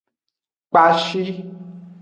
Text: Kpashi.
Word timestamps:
Kpashi. 0.69 1.19